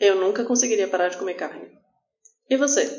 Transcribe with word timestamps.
Eu 0.00 0.16
nunca 0.16 0.44
conseguiria 0.44 0.88
parar 0.88 1.08
de 1.08 1.18
comer 1.18 1.34
carne. 1.34 1.68
E 2.48 2.56
você? 2.56 2.90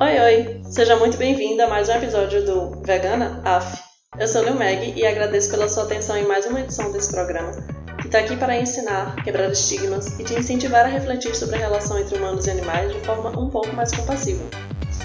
Oi, 0.00 0.20
oi! 0.20 0.62
Seja 0.70 0.94
muito 0.94 1.16
bem-vindo 1.16 1.60
a 1.60 1.66
mais 1.66 1.88
um 1.88 1.92
episódio 1.92 2.46
do 2.46 2.80
Vegana 2.82 3.42
AF. 3.44 3.82
Eu 4.16 4.28
sou 4.28 4.44
Lil 4.44 4.54
Meg 4.54 4.96
e 4.96 5.04
agradeço 5.04 5.50
pela 5.50 5.68
sua 5.68 5.82
atenção 5.82 6.16
em 6.16 6.24
mais 6.24 6.46
uma 6.46 6.60
edição 6.60 6.92
desse 6.92 7.10
programa, 7.10 7.50
que 8.00 8.06
está 8.06 8.20
aqui 8.20 8.36
para 8.36 8.56
ensinar, 8.56 9.16
quebrar 9.24 9.50
estigmas 9.50 10.20
e 10.20 10.24
te 10.24 10.34
incentivar 10.34 10.84
a 10.84 10.88
refletir 10.88 11.34
sobre 11.34 11.56
a 11.56 11.58
relação 11.58 11.98
entre 11.98 12.16
humanos 12.16 12.46
e 12.46 12.50
animais 12.52 12.92
de 12.92 13.00
forma 13.00 13.30
um 13.30 13.50
pouco 13.50 13.74
mais 13.74 13.90
compassiva. 13.90 14.44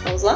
Vamos 0.03 0.21
lá? 0.21 0.35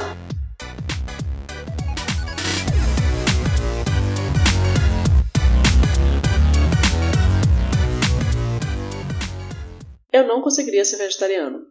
Eu 10.20 10.28
não 10.28 10.42
conseguiria 10.42 10.84
ser 10.84 10.98
vegetariano. 10.98 11.66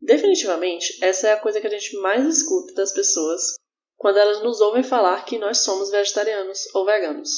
Definitivamente, 0.00 1.02
essa 1.02 1.28
é 1.28 1.32
a 1.32 1.40
coisa 1.40 1.60
que 1.60 1.66
a 1.66 1.70
gente 1.70 1.96
mais 1.96 2.26
escuta 2.26 2.74
das 2.74 2.92
pessoas 2.92 3.54
quando 3.96 4.18
elas 4.18 4.42
nos 4.42 4.60
ouvem 4.60 4.82
falar 4.82 5.24
que 5.24 5.38
nós 5.38 5.58
somos 5.58 5.90
vegetarianos 5.90 6.66
ou 6.74 6.84
veganos. 6.84 7.30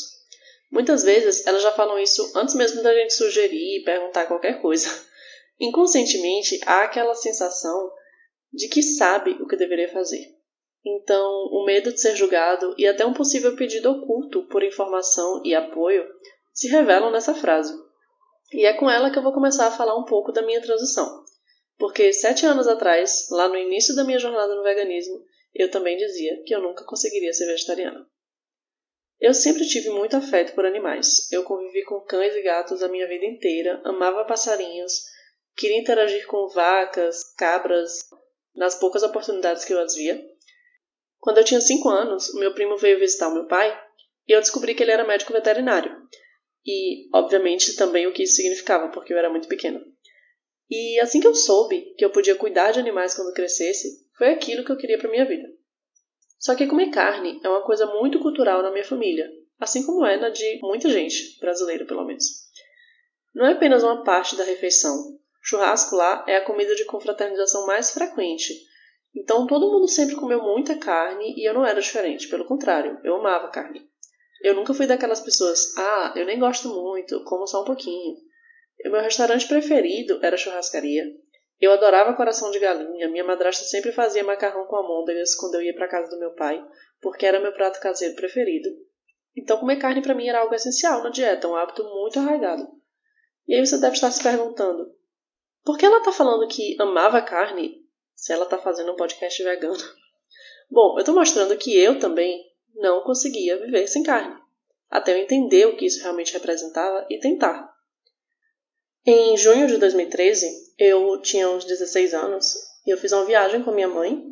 Muitas 0.70 1.04
vezes 1.04 1.46
elas 1.46 1.62
já 1.62 1.70
falam 1.70 1.98
isso 1.98 2.32
antes 2.34 2.56
mesmo 2.56 2.82
da 2.82 2.92
gente 2.92 3.14
sugerir 3.14 3.80
e 3.80 3.84
perguntar 3.84 4.26
qualquer 4.26 4.60
coisa. 4.60 4.88
Inconscientemente 5.60 6.58
há 6.66 6.82
aquela 6.82 7.14
sensação 7.14 7.92
de 8.52 8.68
que 8.68 8.82
sabe 8.82 9.32
o 9.40 9.46
que 9.46 9.56
deveria 9.56 9.92
fazer. 9.92 10.24
Então, 10.84 11.24
o 11.52 11.64
medo 11.64 11.92
de 11.92 12.00
ser 12.00 12.16
julgado 12.16 12.74
e 12.76 12.84
até 12.86 13.06
um 13.06 13.14
possível 13.14 13.54
pedido 13.54 13.92
oculto 13.92 14.48
por 14.48 14.64
informação 14.64 15.40
e 15.44 15.54
apoio 15.54 16.04
se 16.52 16.66
revelam 16.66 17.12
nessa 17.12 17.32
frase. 17.32 17.72
E 18.52 18.66
é 18.66 18.74
com 18.74 18.90
ela 18.90 19.10
que 19.10 19.18
eu 19.18 19.22
vou 19.22 19.32
começar 19.32 19.66
a 19.66 19.70
falar 19.70 19.96
um 19.96 20.04
pouco 20.04 20.30
da 20.30 20.42
minha 20.42 20.60
transição. 20.60 21.24
Porque 21.78 22.12
sete 22.12 22.44
anos 22.44 22.68
atrás, 22.68 23.28
lá 23.30 23.48
no 23.48 23.56
início 23.56 23.94
da 23.94 24.04
minha 24.04 24.18
jornada 24.18 24.54
no 24.54 24.62
veganismo, 24.62 25.24
eu 25.54 25.70
também 25.70 25.96
dizia 25.96 26.42
que 26.44 26.54
eu 26.54 26.60
nunca 26.60 26.84
conseguiria 26.84 27.32
ser 27.32 27.46
vegetariana. 27.46 28.06
Eu 29.18 29.32
sempre 29.32 29.66
tive 29.66 29.88
muito 29.90 30.16
afeto 30.16 30.54
por 30.54 30.66
animais. 30.66 31.30
Eu 31.30 31.44
convivi 31.44 31.82
com 31.84 32.00
cães 32.00 32.34
e 32.34 32.42
gatos 32.42 32.82
a 32.82 32.88
minha 32.88 33.06
vida 33.08 33.24
inteira, 33.24 33.80
amava 33.84 34.24
passarinhos, 34.24 35.02
queria 35.56 35.80
interagir 35.80 36.26
com 36.26 36.48
vacas, 36.48 37.32
cabras, 37.36 38.00
nas 38.54 38.74
poucas 38.74 39.02
oportunidades 39.02 39.64
que 39.64 39.72
eu 39.72 39.80
as 39.80 39.94
via. 39.94 40.22
Quando 41.20 41.38
eu 41.38 41.44
tinha 41.44 41.60
cinco 41.60 41.88
anos, 41.88 42.34
meu 42.34 42.52
primo 42.52 42.76
veio 42.76 42.98
visitar 42.98 43.28
o 43.28 43.34
meu 43.34 43.46
pai 43.46 43.80
e 44.28 44.32
eu 44.32 44.40
descobri 44.40 44.74
que 44.74 44.82
ele 44.82 44.92
era 44.92 45.06
médico 45.06 45.32
veterinário 45.32 45.96
e, 46.66 47.08
obviamente, 47.14 47.76
também 47.76 48.06
o 48.06 48.12
que 48.12 48.22
isso 48.22 48.36
significava, 48.36 48.88
porque 48.88 49.12
eu 49.12 49.18
era 49.18 49.30
muito 49.30 49.48
pequena. 49.48 49.82
E 50.70 50.98
assim 51.00 51.20
que 51.20 51.26
eu 51.26 51.34
soube 51.34 51.94
que 51.98 52.04
eu 52.04 52.10
podia 52.10 52.34
cuidar 52.34 52.70
de 52.70 52.80
animais 52.80 53.14
quando 53.14 53.34
crescesse, 53.34 54.06
foi 54.16 54.28
aquilo 54.28 54.64
que 54.64 54.72
eu 54.72 54.76
queria 54.76 54.98
para 54.98 55.10
minha 55.10 55.26
vida. 55.26 55.48
Só 56.38 56.54
que 56.54 56.66
comer 56.66 56.90
carne 56.90 57.40
é 57.44 57.48
uma 57.48 57.62
coisa 57.62 57.86
muito 57.86 58.18
cultural 58.20 58.62
na 58.62 58.70
minha 58.70 58.84
família, 58.84 59.30
assim 59.60 59.84
como 59.84 60.04
é 60.06 60.16
na 60.16 60.28
de 60.28 60.58
muita 60.62 60.88
gente, 60.88 61.38
brasileira 61.40 61.84
pelo 61.84 62.04
menos. 62.04 62.24
Não 63.34 63.46
é 63.46 63.52
apenas 63.52 63.82
uma 63.82 64.02
parte 64.02 64.36
da 64.36 64.44
refeição. 64.44 65.18
Churrasco 65.42 65.94
lá 65.96 66.24
é 66.28 66.36
a 66.36 66.44
comida 66.44 66.74
de 66.74 66.84
confraternização 66.84 67.66
mais 67.66 67.90
frequente. 67.90 68.54
Então 69.14 69.46
todo 69.46 69.70
mundo 69.70 69.88
sempre 69.88 70.16
comeu 70.16 70.42
muita 70.42 70.76
carne 70.76 71.34
e 71.36 71.46
eu 71.46 71.52
não 71.52 71.66
era 71.66 71.80
diferente, 71.80 72.28
pelo 72.28 72.46
contrário, 72.46 72.98
eu 73.04 73.16
amava 73.16 73.50
carne. 73.50 73.91
Eu 74.42 74.54
nunca 74.54 74.74
fui 74.74 74.86
daquelas 74.86 75.20
pessoas, 75.20 75.76
ah, 75.78 76.12
eu 76.16 76.26
nem 76.26 76.38
gosto 76.38 76.68
muito, 76.68 77.22
como 77.24 77.46
só 77.46 77.62
um 77.62 77.64
pouquinho. 77.64 78.16
O 78.84 78.90
meu 78.90 79.00
restaurante 79.00 79.46
preferido 79.46 80.18
era 80.22 80.36
churrascaria. 80.36 81.04
Eu 81.60 81.72
adorava 81.72 82.16
coração 82.16 82.50
de 82.50 82.58
galinha, 82.58 83.08
minha 83.08 83.22
madrasta 83.22 83.64
sempre 83.64 83.92
fazia 83.92 84.24
macarrão 84.24 84.66
com 84.66 84.76
amôndegas 84.76 85.36
quando 85.36 85.54
eu 85.54 85.62
ia 85.62 85.74
para 85.74 85.86
casa 85.86 86.10
do 86.10 86.18
meu 86.18 86.32
pai, 86.32 86.60
porque 87.00 87.24
era 87.24 87.38
meu 87.38 87.52
prato 87.52 87.80
caseiro 87.80 88.16
preferido. 88.16 88.68
Então 89.36 89.58
comer 89.58 89.76
carne 89.76 90.02
para 90.02 90.14
mim 90.14 90.26
era 90.26 90.40
algo 90.40 90.54
essencial 90.54 91.04
na 91.04 91.10
dieta, 91.10 91.46
um 91.46 91.54
hábito 91.54 91.84
muito 91.84 92.18
arraigado. 92.18 92.68
E 93.46 93.54
aí 93.54 93.64
você 93.64 93.80
deve 93.80 93.94
estar 93.94 94.10
se 94.10 94.22
perguntando, 94.22 94.92
por 95.64 95.78
que 95.78 95.86
ela 95.86 95.98
está 95.98 96.10
falando 96.10 96.48
que 96.48 96.76
amava 96.80 97.22
carne 97.22 97.80
se 98.16 98.32
ela 98.32 98.44
está 98.44 98.58
fazendo 98.58 98.92
um 98.92 98.96
podcast 98.96 99.40
vegano? 99.42 99.78
Bom, 100.68 100.94
eu 100.96 101.00
estou 101.00 101.14
mostrando 101.14 101.56
que 101.56 101.78
eu 101.78 101.98
também 101.98 102.51
não 102.74 103.02
conseguia 103.02 103.58
viver 103.58 103.86
sem 103.86 104.02
carne, 104.02 104.36
até 104.90 105.12
eu 105.12 105.18
entender 105.18 105.66
o 105.66 105.76
que 105.76 105.86
isso 105.86 106.02
realmente 106.02 106.32
representava 106.32 107.06
e 107.10 107.18
tentar. 107.18 107.72
Em 109.04 109.36
junho 109.36 109.66
de 109.66 109.78
2013, 109.78 110.74
eu 110.78 111.20
tinha 111.20 111.48
uns 111.48 111.64
16 111.64 112.14
anos 112.14 112.54
e 112.86 112.90
eu 112.90 112.96
fiz 112.96 113.10
uma 113.12 113.24
viagem 113.24 113.62
com 113.62 113.72
minha 113.72 113.88
mãe. 113.88 114.22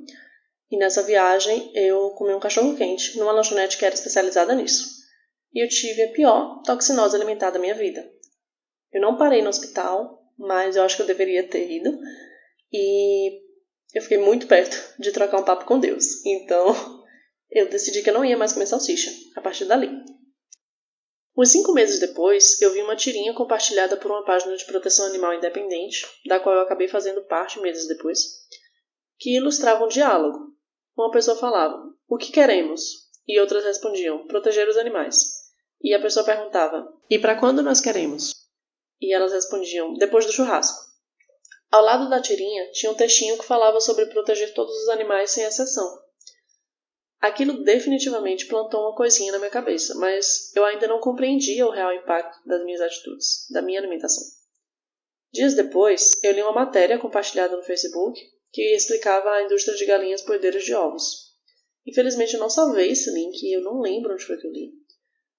E 0.71 0.77
nessa 0.77 1.03
viagem 1.03 1.73
eu 1.75 2.11
comi 2.11 2.33
um 2.33 2.39
cachorro 2.39 2.77
quente 2.77 3.19
numa 3.19 3.33
lanchonete 3.33 3.77
que 3.77 3.85
era 3.85 3.95
especializada 3.95 4.55
nisso. 4.55 5.01
E 5.53 5.65
eu 5.65 5.69
tive 5.69 6.05
a 6.05 6.13
pior 6.13 6.63
toxinose 6.63 7.17
alimentar 7.17 7.51
da 7.51 7.59
minha 7.59 7.75
vida. 7.75 8.09
Eu 8.93 9.01
não 9.01 9.17
parei 9.17 9.43
no 9.43 9.49
hospital, 9.49 10.23
mas 10.39 10.77
eu 10.77 10.85
acho 10.85 10.95
que 10.95 11.03
eu 11.03 11.07
deveria 11.07 11.49
ter 11.49 11.69
ido. 11.69 11.99
E 12.73 13.41
eu 13.93 14.03
fiquei 14.03 14.19
muito 14.19 14.47
perto 14.47 14.77
de 15.01 15.11
trocar 15.11 15.39
um 15.39 15.45
papo 15.45 15.65
com 15.65 15.81
Deus. 15.81 16.25
Então 16.25 17.00
eu 17.51 17.69
decidi 17.69 18.03
que 18.03 18.11
eu 18.11 18.15
não 18.15 18.25
ia 18.25 18.37
mais 18.37 18.53
comer 18.53 18.67
salsicha, 18.67 19.11
a 19.37 19.41
partir 19.41 19.65
dali. 19.65 19.91
Uns 21.37 21.53
cinco 21.53 21.73
meses 21.73 21.99
depois, 21.99 22.61
eu 22.61 22.73
vi 22.73 22.83
uma 22.83 22.97
tirinha 22.97 23.33
compartilhada 23.35 23.97
por 23.97 24.11
uma 24.11 24.25
página 24.25 24.57
de 24.57 24.65
proteção 24.67 25.07
animal 25.07 25.35
independente, 25.35 26.07
da 26.27 26.39
qual 26.39 26.55
eu 26.55 26.61
acabei 26.61 26.87
fazendo 26.87 27.23
parte 27.23 27.61
meses 27.61 27.89
depois, 27.89 28.21
que 29.19 29.37
ilustrava 29.37 29.85
um 29.85 29.89
diálogo. 29.89 30.39
Uma 30.97 31.11
pessoa 31.11 31.37
falava, 31.37 31.83
o 32.09 32.19
que 32.19 32.33
queremos? 32.33 33.09
E 33.27 33.41
outras 33.41 33.65
respondiam, 33.65 34.27
proteger 34.27 34.69
os 34.69 34.77
animais. 34.77 35.41
E 35.83 35.95
a 35.95 36.01
pessoa 36.01 36.27
perguntava, 36.27 36.87
e 37.09 37.19
para 37.19 37.39
quando 37.39 37.63
nós 37.63 37.81
queremos? 37.81 38.35
E 39.01 39.15
elas 39.15 39.33
respondiam, 39.33 39.95
depois 39.95 40.27
do 40.27 40.33
churrasco. 40.33 40.91
Ao 41.71 41.83
lado 41.83 42.11
da 42.11 42.21
tirinha 42.21 42.71
tinha 42.73 42.93
um 42.93 42.97
textinho 42.97 43.39
que 43.39 43.47
falava 43.47 43.81
sobre 43.81 44.07
proteger 44.07 44.53
todos 44.53 44.75
os 44.83 44.89
animais 44.89 45.31
sem 45.31 45.45
exceção, 45.45 45.89
Aquilo 47.21 47.63
definitivamente 47.63 48.47
plantou 48.47 48.81
uma 48.81 48.97
coisinha 48.97 49.33
na 49.33 49.39
minha 49.39 49.51
cabeça, 49.51 49.95
mas 49.97 50.55
eu 50.57 50.65
ainda 50.65 50.89
não 50.89 51.01
compreendia 51.01 51.67
o 51.67 51.71
real 51.71 51.93
impacto 51.93 52.39
das 52.47 52.65
minhas 52.65 52.81
atitudes, 52.81 53.47
da 53.51 53.61
minha 53.61 53.79
alimentação. 53.79 54.25
Dias 55.31 55.55
depois, 55.55 56.23
eu 56.25 56.33
li 56.33 56.43
uma 56.43 56.53
matéria 56.53 56.99
compartilhada 56.99 57.57
no 57.57 57.63
Facebook 57.63 58.19
que 58.51 58.75
explicava 58.75 59.31
a 59.31 59.43
indústria 59.45 59.77
de 59.77 59.85
galinhas 59.85 60.23
poedeiras 60.23 60.65
de 60.65 60.75
ovos. 60.75 61.31
Infelizmente 61.87 62.35
eu 62.35 62.41
não 62.41 62.51
salvei 62.51 62.91
esse 62.91 63.11
link 63.13 63.41
e 63.43 63.55
eu 63.55 63.63
não 63.63 63.81
lembro 63.81 64.13
onde 64.13 64.25
foi 64.25 64.39
que 64.39 64.47
eu 64.47 64.51
li. 64.51 64.73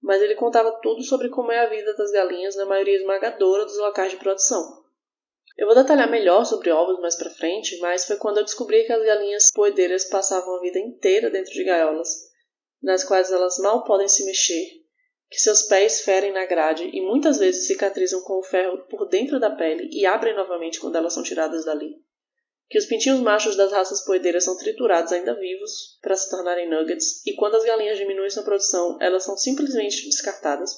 Mas 0.01 0.21
ele 0.21 0.35
contava 0.35 0.79
tudo 0.81 1.03
sobre 1.03 1.29
como 1.29 1.51
é 1.51 1.59
a 1.59 1.69
vida 1.69 1.93
das 1.95 2.11
galinhas 2.11 2.55
na 2.55 2.65
maioria 2.65 2.95
esmagadora 2.95 3.65
dos 3.65 3.77
locais 3.77 4.11
de 4.11 4.17
produção. 4.17 4.80
Eu 5.57 5.67
vou 5.67 5.75
detalhar 5.75 6.09
melhor 6.09 6.45
sobre 6.45 6.71
ovos 6.71 6.99
mais 6.99 7.15
para 7.15 7.29
frente, 7.29 7.77
mas 7.79 8.05
foi 8.05 8.17
quando 8.17 8.37
eu 8.37 8.45
descobri 8.45 8.85
que 8.85 8.93
as 8.93 9.05
galinhas 9.05 9.51
poedeiras 9.53 10.05
passavam 10.05 10.55
a 10.55 10.61
vida 10.61 10.79
inteira 10.79 11.29
dentro 11.29 11.51
de 11.51 11.63
gaiolas, 11.63 12.09
nas 12.81 13.03
quais 13.03 13.31
elas 13.31 13.57
mal 13.59 13.83
podem 13.83 14.07
se 14.07 14.25
mexer, 14.25 14.81
que 15.29 15.39
seus 15.39 15.63
pés 15.63 16.01
ferem 16.01 16.31
na 16.31 16.45
grade 16.45 16.89
e 16.91 17.01
muitas 17.01 17.37
vezes 17.37 17.67
cicatrizam 17.67 18.21
com 18.21 18.39
o 18.39 18.43
ferro 18.43 18.85
por 18.89 19.07
dentro 19.07 19.39
da 19.39 19.49
pele 19.49 19.89
e 19.91 20.05
abrem 20.05 20.35
novamente 20.35 20.79
quando 20.79 20.95
elas 20.95 21.13
são 21.13 21.23
tiradas 21.23 21.65
dali. 21.65 21.95
Que 22.69 22.77
os 22.77 22.85
pintinhos 22.85 23.19
machos 23.19 23.57
das 23.57 23.73
raças 23.73 24.05
poedeiras 24.05 24.45
são 24.45 24.57
triturados 24.57 25.11
ainda 25.11 25.37
vivos 25.37 25.99
para 26.01 26.15
se 26.15 26.29
tornarem 26.29 26.69
nuggets, 26.69 27.21
e 27.25 27.35
quando 27.35 27.55
as 27.55 27.65
galinhas 27.65 27.97
diminuem 27.97 28.29
sua 28.29 28.43
produção, 28.43 28.97
elas 29.01 29.25
são 29.25 29.35
simplesmente 29.35 30.05
descartadas. 30.05 30.71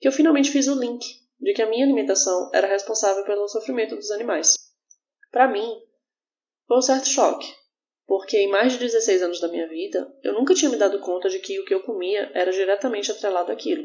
Que 0.00 0.08
eu 0.08 0.12
finalmente 0.12 0.50
fiz 0.50 0.66
o 0.66 0.74
link 0.74 1.21
de 1.42 1.52
que 1.52 1.60
a 1.60 1.68
minha 1.68 1.84
alimentação 1.84 2.50
era 2.54 2.68
responsável 2.68 3.24
pelo 3.24 3.48
sofrimento 3.48 3.96
dos 3.96 4.12
animais. 4.12 4.54
Para 5.32 5.48
mim, 5.48 5.82
foi 6.68 6.78
um 6.78 6.82
certo 6.82 7.08
choque, 7.08 7.52
porque 8.06 8.38
em 8.38 8.48
mais 8.48 8.74
de 8.74 8.78
16 8.78 9.22
anos 9.22 9.40
da 9.40 9.48
minha 9.48 9.68
vida, 9.68 10.10
eu 10.22 10.32
nunca 10.34 10.54
tinha 10.54 10.70
me 10.70 10.76
dado 10.76 11.00
conta 11.00 11.28
de 11.28 11.40
que 11.40 11.58
o 11.58 11.64
que 11.64 11.74
eu 11.74 11.82
comia 11.82 12.30
era 12.32 12.52
diretamente 12.52 13.10
atrelado 13.10 13.50
àquilo. 13.50 13.82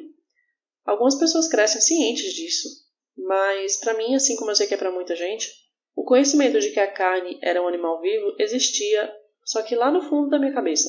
Algumas 0.85 1.15
pessoas 1.15 1.47
crescem 1.47 1.81
cientes 1.81 2.31
disso, 2.33 2.69
mas 3.17 3.77
para 3.77 3.95
mim, 3.95 4.13
assim 4.13 4.35
como 4.35 4.51
eu 4.51 4.55
sei 4.55 4.67
que 4.67 4.75
é 4.75 4.77
para 4.77 4.91
muita 4.91 5.15
gente, 5.15 5.51
o 5.95 6.03
conhecimento 6.03 6.59
de 6.59 6.69
que 6.69 6.79
a 6.79 6.91
carne 6.91 7.39
era 7.41 7.61
um 7.61 7.67
animal 7.67 7.99
vivo 7.99 8.35
existia, 8.37 9.11
só 9.43 9.63
que 9.63 9.75
lá 9.75 9.89
no 9.89 10.03
fundo 10.03 10.29
da 10.29 10.37
minha 10.37 10.53
cabeça. 10.53 10.87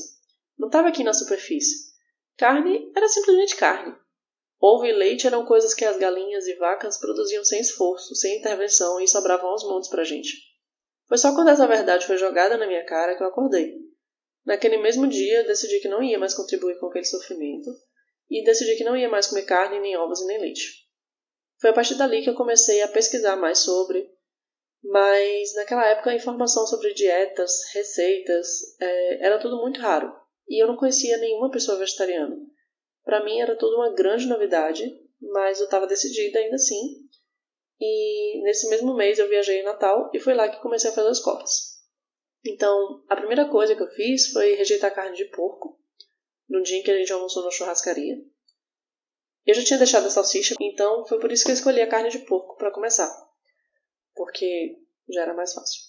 Não 0.59 0.69
estava 0.69 0.88
aqui 0.88 1.03
na 1.03 1.15
superfície. 1.15 1.88
Carne 2.37 2.93
era 2.94 3.09
simplesmente 3.09 3.56
carne. 3.56 3.97
Ovo 4.60 4.84
e 4.84 4.93
leite 4.93 5.26
eram 5.26 5.46
coisas 5.46 5.72
que 5.72 5.84
as 5.84 5.96
galinhas 5.96 6.46
e 6.46 6.55
vacas 6.56 6.99
produziam 6.99 7.44
sem 7.44 7.60
esforço, 7.60 8.14
sem 8.14 8.38
intervenção 8.38 9.00
e 9.00 9.06
sobravam 9.06 9.50
aos 9.50 9.62
montes 9.64 9.88
pra 9.88 10.05
gente. 10.05 10.32
Foi 11.06 11.16
só 11.16 11.34
quando 11.34 11.49
essa 11.49 11.66
verdade 11.66 12.06
foi 12.06 12.19
jogada 12.19 12.56
na 12.56 12.66
minha 12.66 12.84
cara 12.84 13.16
que 13.16 13.22
eu 13.22 13.28
acordei. 13.28 13.76
Naquele 14.44 14.78
mesmo 14.78 15.06
dia, 15.06 15.44
decidi 15.44 15.81
que 15.81 15.88
não 15.88 16.02
ia 16.02 16.19
mais 16.19 16.34
contribuir 16.34 16.78
com 16.78 16.87
aquele 16.87 17.05
sofrimento 17.05 17.70
e 18.31 18.43
decidi 18.44 18.76
que 18.76 18.84
não 18.84 18.96
ia 18.96 19.08
mais 19.08 19.26
comer 19.26 19.44
carne, 19.44 19.78
nem 19.78 19.96
ovos 19.96 20.20
e 20.20 20.26
nem 20.26 20.40
leite. 20.40 20.88
Foi 21.60 21.70
a 21.70 21.72
partir 21.72 21.94
dali 21.96 22.22
que 22.22 22.31
eu 22.31 22.34
comecei 22.34 22.82
a 22.82 22.88
pesquisar 22.88 23.37
mais 23.37 23.58
sobre, 23.58 24.10
Mas 24.82 25.55
naquela 25.55 25.87
época 25.87 26.10
a 26.10 26.14
informação 26.14 26.66
sobre 26.66 26.94
dietas, 26.94 27.52
receitas, 27.75 28.49
é, 28.81 29.26
era 29.26 29.38
tudo 29.38 29.60
muito 29.60 29.81
raro. 29.81 30.12
E 30.49 30.62
eu 30.62 30.69
não 30.69 30.76
conhecia 30.76 31.19
nenhuma 31.19 31.50
pessoa 31.50 31.78
vegetariana. 31.78 32.37
Para 33.08 33.25
mim 33.25 33.40
era 33.40 33.56
tudo 33.56 33.76
uma 33.76 33.94
grande 33.94 34.26
novidade, 34.26 34.84
mas 35.19 35.60
eu 35.60 35.64
estava 35.64 35.87
decidida 35.87 36.40
ainda 36.40 36.56
assim. 36.56 37.08
E 37.81 38.43
nesse 38.43 38.69
mesmo 38.69 38.94
mês 38.94 39.19
eu 39.19 39.26
viajei 39.26 39.60
em 39.60 39.64
Natal 39.64 40.10
e 40.12 40.20
foi 40.20 40.34
lá 40.34 40.46
que 40.46 40.60
comecei 40.60 40.90
a 40.90 40.93
fazer 40.93 41.08
as 41.08 41.19
copas. 41.19 41.78
Então, 42.44 43.02
a 43.08 43.16
primeira 43.16 43.49
coisa 43.49 43.75
que 43.75 43.82
eu 43.82 43.88
fiz 43.93 44.31
foi 44.31 44.56
rejeitar 44.56 44.94
carne 44.94 45.16
de 45.16 45.25
porco, 45.25 45.81
no 46.50 46.62
dia 46.62 46.76
em 46.76 46.82
que 46.82 46.90
a 46.90 46.99
gente 46.99 47.10
almoçou 47.10 47.43
na 47.43 47.50
churrascaria. 47.50 48.14
Eu 49.46 49.55
já 49.55 49.64
tinha 49.64 49.78
deixado 49.78 50.06
a 50.06 50.10
salsicha, 50.10 50.55
então 50.60 51.06
foi 51.06 51.19
por 51.19 51.32
isso 51.32 51.46
que 51.46 51.50
eu 51.50 51.55
escolhi 51.55 51.81
a 51.81 51.88
carne 51.88 52.10
de 52.10 52.19
porco 52.26 52.58
para 52.58 52.70
começar, 52.70 53.10
porque 54.14 54.76
já 55.08 55.22
era 55.22 55.32
mais 55.32 55.55
fácil. 55.55 55.81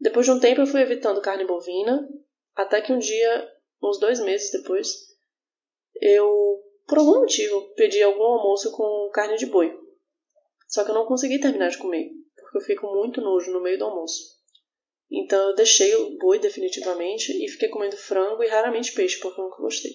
Depois 0.00 0.24
de 0.24 0.32
um 0.32 0.40
tempo 0.40 0.62
eu 0.62 0.66
fui 0.66 0.80
evitando 0.80 1.20
carne 1.20 1.44
bovina, 1.44 2.08
até 2.54 2.80
que 2.80 2.90
um 2.90 2.98
dia, 2.98 3.52
uns 3.82 4.00
dois 4.00 4.18
meses 4.20 4.50
depois, 4.50 5.05
eu, 6.00 6.62
por 6.86 6.98
algum 6.98 7.20
motivo, 7.20 7.74
pedi 7.74 8.02
algum 8.02 8.22
almoço 8.22 8.70
com 8.72 9.10
carne 9.12 9.36
de 9.36 9.46
boi. 9.46 9.76
Só 10.68 10.84
que 10.84 10.90
eu 10.90 10.94
não 10.94 11.06
consegui 11.06 11.40
terminar 11.40 11.70
de 11.70 11.78
comer, 11.78 12.10
porque 12.34 12.72
eu 12.72 12.80
com 12.80 12.94
muito 12.94 13.20
nojo 13.20 13.52
no 13.52 13.62
meio 13.62 13.78
do 13.78 13.84
almoço. 13.84 14.36
Então 15.10 15.50
eu 15.50 15.54
deixei 15.54 15.94
o 15.94 16.18
boi 16.18 16.38
definitivamente 16.38 17.32
e 17.32 17.48
fiquei 17.48 17.68
comendo 17.68 17.96
frango 17.96 18.42
e 18.42 18.48
raramente 18.48 18.92
peixe, 18.92 19.18
porque 19.20 19.40
eu 19.40 19.44
nunca 19.44 19.62
gostei. 19.62 19.92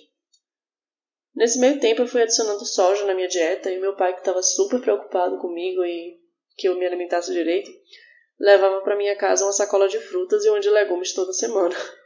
Nesse 1.35 1.59
meio 1.59 1.79
tempo 1.79 2.01
eu 2.01 2.07
fui 2.07 2.21
adicionando 2.21 2.65
soja 2.65 3.05
na 3.05 3.13
minha 3.13 3.27
dieta 3.27 3.71
e 3.71 3.79
meu 3.79 3.95
pai, 3.95 4.13
que 4.13 4.19
estava 4.19 4.41
super 4.41 4.81
preocupado 4.81 5.37
comigo 5.39 5.83
e 5.83 6.19
que 6.57 6.67
eu 6.67 6.77
me 6.77 6.85
alimentasse 6.85 7.31
direito, 7.31 7.71
levava 8.39 8.81
para 8.81 8.97
minha 8.97 9.15
casa 9.15 9.45
uma 9.45 9.53
sacola 9.53 9.87
de 9.87 9.99
frutas 9.99 10.43
e 10.43 10.49
uma 10.49 10.59
de 10.59 10.69
legumes 10.69 11.13
toda 11.13 11.33
semana. 11.33 11.75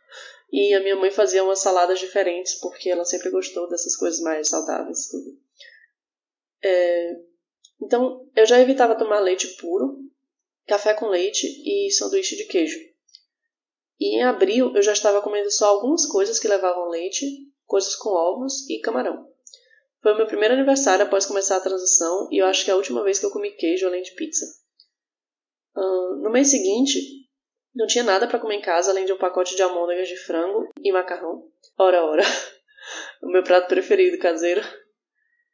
E 0.51 0.74
a 0.74 0.80
minha 0.80 0.95
mãe 0.95 1.12
fazia 1.12 1.44
umas 1.44 1.59
saladas 1.59 2.00
diferentes, 2.00 2.56
porque 2.56 2.89
ela 2.89 3.03
sempre 3.03 3.30
gostou 3.30 3.68
dessas 3.69 3.95
coisas 3.95 4.19
mais 4.21 4.47
saudáveis. 4.47 5.07
Tudo. 5.09 5.38
É... 6.63 7.15
Então, 7.81 8.30
eu 8.36 8.45
já 8.45 8.59
evitava 8.59 8.97
tomar 8.97 9.19
leite 9.19 9.47
puro, 9.57 10.00
café 10.65 10.94
com 10.94 11.07
leite 11.07 11.45
e 11.45 11.92
sanduíche 11.92 12.36
de 12.36 12.45
queijo. 12.45 12.80
E 14.00 14.18
em 14.18 14.24
abril 14.24 14.75
eu 14.75 14.81
já 14.81 14.94
estava 14.94 15.21
comendo 15.21 15.50
só 15.51 15.68
algumas 15.68 16.06
coisas 16.06 16.39
que 16.39 16.48
levavam 16.48 16.89
leite, 16.89 17.25
coisas 17.65 17.95
com 17.95 18.09
ovos 18.09 18.69
e 18.69 18.80
camarão. 18.80 19.30
Foi 20.01 20.13
o 20.13 20.18
meu 20.18 20.27
primeiro 20.27 20.53
aniversário 20.53 21.06
após 21.06 21.25
começar 21.25 21.57
a 21.57 21.62
transição 21.62 22.27
e 22.31 22.41
eu 22.41 22.45
acho 22.45 22.63
que 22.63 22.69
é 22.69 22.74
a 22.74 22.77
última 22.77 23.03
vez 23.03 23.19
que 23.19 23.25
eu 23.25 23.31
comi 23.31 23.51
queijo 23.51 23.88
além 23.88 24.03
de 24.03 24.12
pizza. 24.12 24.45
Uh, 25.75 26.15
no 26.21 26.30
mês 26.30 26.50
seguinte, 26.50 27.25
não 27.75 27.86
tinha 27.86 28.04
nada 28.04 28.27
para 28.27 28.39
comer 28.39 28.56
em 28.56 28.62
casa 28.62 28.89
além 28.89 29.06
de 29.06 29.12
um 29.12 29.18
pacote 29.18 29.56
de 29.56 29.62
almôndegas 29.62 30.07
de 30.07 30.16
frango 30.16 30.69
e 30.81 30.92
macarrão. 30.92 31.51
Ora, 31.77 32.04
ora. 32.04 32.24
o 33.22 33.27
meu 33.27 33.44
prato 33.44 33.68
preferido 33.68 34.18
caseiro. 34.18 34.62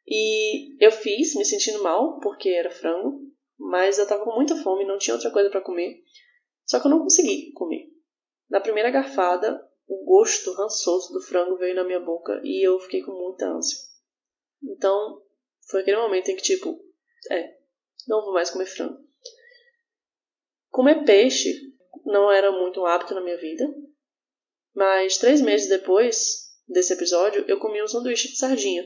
E 0.06 0.76
eu 0.84 0.92
fiz, 0.92 1.34
me 1.34 1.44
sentindo 1.44 1.82
mal, 1.82 2.20
porque 2.20 2.48
era 2.48 2.70
frango, 2.70 3.20
mas 3.58 3.98
eu 3.98 4.06
tava 4.06 4.24
com 4.24 4.34
muita 4.34 4.56
fome, 4.56 4.84
não 4.84 4.98
tinha 4.98 5.14
outra 5.14 5.30
coisa 5.30 5.50
para 5.50 5.60
comer. 5.60 6.02
Só 6.64 6.80
que 6.80 6.86
eu 6.86 6.90
não 6.90 7.00
consegui 7.00 7.52
comer. 7.52 7.88
Na 8.48 8.60
primeira 8.60 8.90
garfada, 8.90 9.60
o 9.88 10.04
gosto 10.04 10.52
rançoso 10.52 11.12
do 11.12 11.20
frango 11.20 11.56
veio 11.56 11.74
na 11.74 11.84
minha 11.84 12.00
boca 12.00 12.40
e 12.44 12.66
eu 12.66 12.78
fiquei 12.80 13.02
com 13.02 13.12
muita 13.12 13.48
ânsia. 13.48 13.78
Então, 14.62 15.22
foi 15.68 15.80
aquele 15.80 15.96
momento 15.96 16.28
em 16.28 16.36
que, 16.36 16.42
tipo, 16.42 16.80
é, 17.30 17.56
não 18.06 18.22
vou 18.22 18.32
mais 18.32 18.50
comer 18.50 18.66
frango. 18.66 18.98
Comer 20.70 21.04
peixe 21.04 21.71
não 22.04 22.30
era 22.30 22.50
muito 22.52 22.80
um 22.80 22.86
hábito 22.86 23.14
na 23.14 23.20
minha 23.20 23.36
vida, 23.36 23.72
mas 24.74 25.18
três 25.18 25.40
meses 25.40 25.68
depois 25.68 26.50
desse 26.68 26.92
episódio, 26.92 27.44
eu 27.46 27.58
comi 27.58 27.82
um 27.82 27.88
sanduíche 27.88 28.28
de 28.28 28.38
sardinha. 28.38 28.84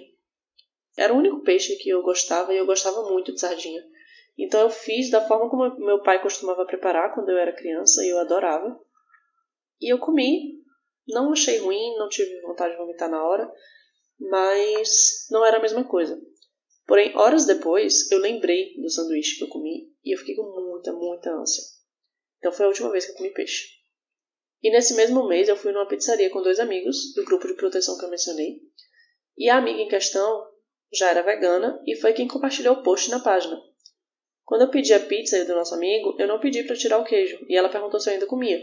Era 0.97 1.13
o 1.13 1.19
único 1.19 1.43
peixe 1.43 1.77
que 1.77 1.89
eu 1.89 2.03
gostava 2.03 2.53
e 2.53 2.57
eu 2.57 2.67
gostava 2.67 3.03
muito 3.11 3.33
de 3.33 3.41
sardinha. 3.41 3.83
Então 4.39 4.61
eu 4.61 4.71
fiz 4.71 5.11
da 5.11 5.27
forma 5.27 5.49
como 5.49 5.79
meu 5.79 6.03
pai 6.03 6.21
costumava 6.21 6.67
preparar 6.67 7.15
quando 7.15 7.31
eu 7.31 7.39
era 7.39 7.55
criança 7.55 8.05
e 8.05 8.09
eu 8.09 8.19
adorava. 8.19 8.79
E 9.81 9.93
eu 9.93 9.99
comi, 9.99 10.63
não 11.07 11.33
achei 11.33 11.59
ruim, 11.59 11.97
não 11.97 12.09
tive 12.09 12.41
vontade 12.41 12.73
de 12.73 12.79
vomitar 12.79 13.11
na 13.11 13.23
hora, 13.23 13.51
mas 14.19 15.27
não 15.31 15.45
era 15.45 15.59
a 15.59 15.63
mesma 15.63 15.85
coisa. 15.85 16.21
Porém, 16.87 17.17
horas 17.17 17.47
depois, 17.47 18.11
eu 18.11 18.19
lembrei 18.19 18.75
do 18.81 18.89
sanduíche 18.89 19.39
que 19.39 19.45
eu 19.45 19.49
comi 19.49 19.93
e 20.05 20.15
eu 20.15 20.19
fiquei 20.19 20.35
com 20.35 20.45
muita, 20.45 20.93
muita 20.93 21.35
ânsia. 21.35 21.63
Então 22.39 22.53
foi 22.53 22.67
a 22.67 22.69
última 22.69 22.91
vez 22.91 23.07
que 23.07 23.13
eu 23.13 23.17
comi 23.17 23.31
peixe. 23.31 23.69
E 24.63 24.71
nesse 24.71 24.95
mesmo 24.95 25.27
mês 25.29 25.49
eu 25.49 25.57
fui 25.57 25.73
numa 25.73 25.87
pizzaria 25.87 26.31
com 26.31 26.43
dois 26.43 26.59
amigos 26.59 27.13
do 27.15 27.25
grupo 27.25 27.47
de 27.47 27.55
proteção 27.55 27.97
que 27.99 28.05
eu 28.05 28.11
mencionei. 28.11 28.61
E 29.37 29.49
a 29.49 29.59
amiga 29.59 29.81
em 29.81 29.89
questão 29.89 30.47
já 30.93 31.11
era 31.11 31.23
vegana 31.23 31.81
e 31.87 31.95
foi 31.97 32.13
quem 32.13 32.27
compartilhou 32.27 32.77
o 32.77 32.83
post 32.83 33.11
na 33.11 33.21
página. 33.21 33.61
Quando 34.45 34.63
eu 34.63 34.71
pedi 34.71 34.95
a 34.95 35.01
pizza 35.01 35.45
do 35.45 35.55
nosso 35.55 35.75
amigo, 35.75 36.17
eu 36.19 36.29
não 36.29 36.39
pedi 36.39 36.63
para 36.63 36.77
tirar 36.77 36.99
o 36.99 37.05
queijo, 37.05 37.45
e 37.49 37.57
ela 37.57 37.69
perguntou 37.69 37.99
se 37.99 38.09
eu 38.09 38.15
ainda 38.15 38.27
comia. 38.27 38.61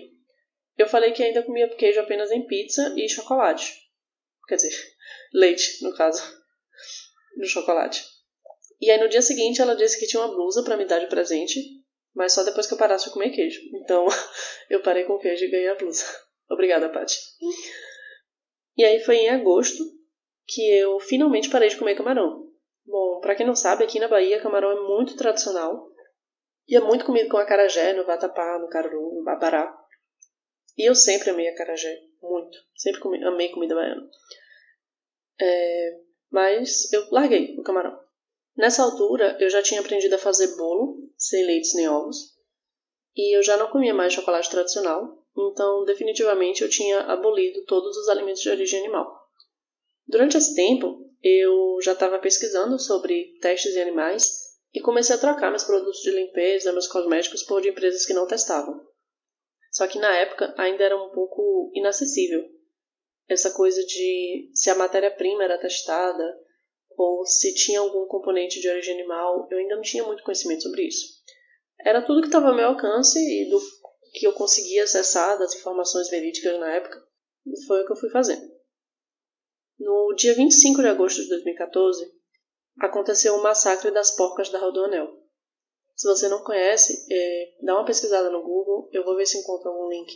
Eu 0.78 0.88
falei 0.88 1.12
que 1.12 1.22
ainda 1.22 1.44
comia 1.44 1.68
queijo 1.75 2.00
apenas 2.00 2.31
em 2.31 2.48
pizza 2.48 2.94
e 2.98 3.08
chocolate. 3.10 3.78
Quer 4.48 4.56
dizer, 4.56 4.74
leite, 5.34 5.84
no 5.84 5.94
caso, 5.94 6.24
no 7.36 7.46
chocolate. 7.46 8.04
E 8.80 8.90
aí 8.90 9.00
no 9.00 9.10
dia 9.10 9.22
seguinte 9.22 9.62
ela 9.62 9.75
disse 9.75 10.00
que 10.00 10.08
tinha 10.08 10.22
uma 10.22 10.34
blusa 10.34 10.64
para 10.64 10.78
me 10.78 10.86
dar 10.86 11.00
de 11.00 11.08
presente, 11.08 11.83
mas 12.15 12.33
só 12.33 12.44
depois 12.44 12.68
que 12.68 12.74
eu 12.74 12.77
parasse 12.77 13.06
de 13.06 13.13
comer 13.13 13.31
queijo. 13.31 13.60
Então 13.75 14.06
eu 14.69 14.81
parei 14.81 15.04
com 15.04 15.18
queijo 15.18 15.45
e 15.45 15.50
ganhei 15.50 15.69
a 15.69 15.75
blusa. 15.75 16.06
Obrigada, 16.50 16.89
Paty. 16.89 17.18
E 18.77 18.83
aí 18.83 19.00
foi 19.00 19.18
em 19.18 19.30
agosto 19.30 19.83
que 20.45 20.62
eu 20.77 21.00
finalmente 21.00 21.50
parei 21.50 21.69
de 21.69 21.77
comer 21.77 21.95
camarão. 21.95 22.51
Bom, 22.86 23.19
para 23.21 23.36
quem 23.36 23.45
não 23.45 23.56
sabe, 23.56 23.83
aqui 23.83 24.00
na 24.00 24.07
Bahia 24.07 24.42
camarão 24.42 24.71
é 24.71 24.88
muito 24.88 25.15
tradicional 25.15 25.89
e 26.68 26.75
é 26.75 26.80
muito 26.80 27.06
comido 27.06 27.30
com 27.30 27.38
acarajé, 27.38 27.94
no 27.94 28.06
vatapá, 28.06 28.60
no 28.60 28.69
caruru, 28.69 29.15
no 29.15 29.24
babará. 29.24 29.74
E 30.77 30.89
eu 30.89 30.95
sempre 30.95 31.30
amei 31.30 31.48
acarajé, 31.48 32.01
muito. 32.21 32.57
Sempre 32.75 33.00
comi, 33.00 33.24
amei 33.24 33.50
comida 33.50 33.75
baiana. 33.75 34.10
É, 35.39 36.00
mas 36.31 36.92
eu 36.92 37.07
larguei 37.12 37.56
o 37.57 37.63
camarão. 37.63 38.03
Nessa 38.56 38.84
altura, 38.84 39.38
eu 39.40 39.50
já 39.50 39.62
tinha 39.62 39.80
aprendido 39.80 40.14
a 40.14 40.20
fazer 40.20 40.56
bolo, 40.56 41.10
sem 41.18 41.46
leites 41.46 41.74
nem 41.74 41.88
ovos, 41.90 42.34
e 43.16 43.36
eu 43.36 43.44
já 43.44 43.58
não 43.58 43.70
comia 43.70 43.94
mais 43.94 44.13
chocolate 44.13 44.50
tradicional, 44.50 45.25
então 45.36 45.84
definitivamente 45.86 46.62
eu 46.62 46.70
tinha 46.70 47.00
abolido 47.01 47.66
todos 47.66 47.98
os 47.98 48.10
alimentos 48.10 48.42
de 48.42 48.50
origem 48.50 48.80
animal. 48.80 49.12
Durante 50.08 50.38
esse 50.38 50.54
tempo, 50.56 51.10
eu 51.22 51.80
já 51.82 51.94
estava 51.94 52.20
pesquisando 52.20 52.77
sobre 52.77 53.38
testes 53.39 53.75
em 53.75 53.82
animais 53.82 54.44
e 54.74 54.82
comecei 54.82 55.16
a 55.16 55.20
trocar 55.20 55.50
meus 55.50 55.63
produtos 55.63 56.01
de 56.01 56.12
limpeza, 56.12 56.72
meus 56.72 56.88
cosméticos 56.88 57.44
por 57.44 57.62
de 57.62 57.70
empresas 57.70 58.06
que 58.06 58.13
não 58.13 58.27
testavam. 58.27 58.86
Só 59.72 59.88
que 59.88 59.98
na 59.98 60.13
época 60.18 60.54
ainda 60.58 60.84
era 60.84 61.01
um 61.01 61.10
pouco 61.10 61.72
inacessível 61.74 62.44
essa 63.27 63.51
coisa 63.51 63.84
de 63.86 64.51
se 64.54 64.70
a 64.70 64.75
matéria-prima 64.75 65.44
era 65.44 65.58
testada 65.58 66.38
ou 66.98 67.26
se 67.26 67.54
tinha 67.54 67.80
algum 67.80 68.06
componente 68.08 68.60
de 68.60 68.70
origem 68.70 68.96
animal, 68.96 69.48
eu 69.52 69.58
ainda 69.58 69.76
não 69.76 69.82
tinha 69.82 70.04
muito 70.04 70.24
conhecimento 70.24 70.64
sobre 70.64 70.88
isso. 70.88 71.22
Era 71.86 72.02
tudo 72.02 72.22
que 72.22 72.28
estava 72.28 72.50
ao 72.50 72.56
meu 72.56 72.68
alcance 72.68 73.20
e 73.20 73.50
do 73.50 73.60
que 74.14 74.28
eu 74.28 74.34
conseguia 74.34 74.84
acessar 74.84 75.38
das 75.40 75.56
informações 75.56 76.10
verídicas 76.10 76.60
na 76.60 76.72
época, 76.74 77.04
e 77.46 77.66
foi 77.66 77.82
o 77.82 77.86
que 77.86 77.92
eu 77.92 77.98
fui 77.98 78.10
fazendo. 78.10 78.54
No 79.80 80.14
dia 80.16 80.34
25 80.36 80.82
de 80.82 80.88
agosto 80.88 81.22
de 81.22 81.30
2014, 81.30 82.10
aconteceu 82.80 83.36
o 83.36 83.44
massacre 83.44 83.92
das 83.92 84.12
porcas 84.12 84.50
da 84.50 84.60
Rodoanel. 84.60 85.24
Se 85.96 86.08
você 86.08 86.28
não 86.28 86.44
conhece, 86.44 87.06
é, 87.12 87.56
dá 87.64 87.76
uma 87.76 87.86
pesquisada 87.86 88.30
no 88.30 88.44
Google, 88.44 88.90
eu 88.92 89.04
vou 89.04 89.16
ver 89.16 89.26
se 89.26 89.38
encontro 89.38 89.70
algum 89.70 89.90
link 89.90 90.12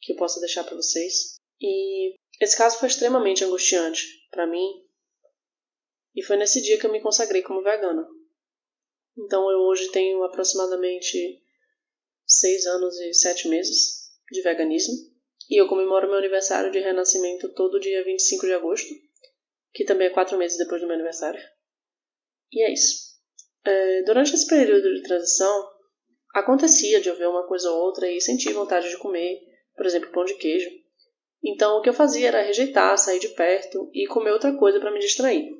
que 0.00 0.12
eu 0.12 0.16
possa 0.16 0.40
deixar 0.40 0.64
para 0.64 0.76
vocês. 0.76 1.38
E 1.60 2.14
esse 2.40 2.56
caso 2.56 2.78
foi 2.78 2.88
extremamente 2.88 3.44
angustiante 3.44 4.06
para 4.30 4.46
mim, 4.46 4.84
e 6.14 6.22
foi 6.22 6.36
nesse 6.36 6.62
dia 6.62 6.78
que 6.78 6.86
eu 6.86 6.92
me 6.92 7.00
consagrei 7.00 7.42
como 7.42 7.62
vegana. 7.62 8.06
Então 9.16 9.50
eu 9.50 9.58
hoje 9.60 9.90
tenho 9.90 10.22
aproximadamente 10.22 11.42
seis 12.26 12.66
anos 12.66 12.96
e 12.98 13.14
sete 13.14 13.48
meses 13.48 14.10
de 14.30 14.42
veganismo. 14.42 14.94
E 15.50 15.60
eu 15.60 15.66
comemoro 15.66 16.08
meu 16.08 16.18
aniversário 16.18 16.70
de 16.70 16.78
renascimento 16.78 17.48
todo 17.54 17.80
dia 17.80 18.04
25 18.04 18.46
de 18.46 18.52
agosto, 18.52 18.94
que 19.72 19.84
também 19.84 20.08
é 20.08 20.10
quatro 20.10 20.36
meses 20.36 20.58
depois 20.58 20.80
do 20.80 20.86
meu 20.86 20.94
aniversário. 20.94 21.40
E 22.52 22.62
é 22.62 22.72
isso. 22.72 23.08
É, 23.64 24.02
durante 24.02 24.34
esse 24.34 24.46
período 24.46 24.94
de 24.94 25.02
transição, 25.02 25.68
acontecia 26.34 27.00
de 27.00 27.08
eu 27.08 27.16
ver 27.16 27.28
uma 27.28 27.46
coisa 27.46 27.70
ou 27.70 27.78
outra 27.80 28.10
e 28.10 28.20
sentir 28.20 28.52
vontade 28.52 28.90
de 28.90 28.98
comer, 28.98 29.40
por 29.74 29.86
exemplo, 29.86 30.10
pão 30.10 30.24
de 30.24 30.34
queijo. 30.34 30.68
Então 31.42 31.78
o 31.78 31.82
que 31.82 31.88
eu 31.88 31.94
fazia 31.94 32.28
era 32.28 32.42
rejeitar, 32.42 32.96
sair 32.98 33.18
de 33.18 33.28
perto 33.28 33.90
e 33.94 34.06
comer 34.06 34.32
outra 34.32 34.54
coisa 34.54 34.78
para 34.78 34.90
me 34.90 35.00
distrair. 35.00 35.57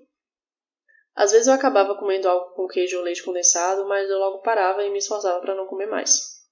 Às 1.19 1.33
vezes 1.33 1.49
eu 1.49 1.53
acabava 1.53 1.97
comendo 1.97 2.29
algo 2.29 2.55
com 2.55 2.69
queijo 2.69 2.97
ou 2.97 3.03
leite 3.03 3.25
condensado, 3.25 3.85
mas 3.89 4.09
eu 4.09 4.19
logo 4.19 4.39
parava 4.39 4.85
e 4.85 4.91
me 4.91 4.99
esforçava 4.99 5.41
para 5.41 5.53
não 5.53 5.67
comer 5.67 5.89
mais. 5.89 6.45